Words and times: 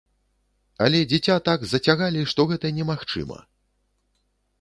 Але 0.85 1.01
дзіця 1.11 1.35
так 1.49 1.65
зацягалі, 1.73 2.21
што 2.31 2.41
гэта 2.53 2.71
немагчыма. 2.79 3.39